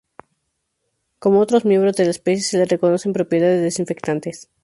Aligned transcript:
Como 1.19 1.39
otros 1.39 1.63
miembros 1.63 1.95
de 1.95 2.05
la 2.05 2.09
especie, 2.09 2.41
se 2.43 2.57
le 2.57 2.65
reconocen 2.65 3.13
propiedades 3.13 3.61
desinfectantes. 3.61 4.49